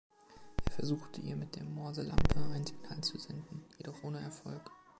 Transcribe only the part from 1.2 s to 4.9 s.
ihr mit der Morselampe ein Signal zu senden, jedoch ohne Erfolg.